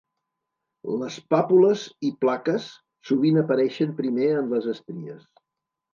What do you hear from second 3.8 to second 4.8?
primer en les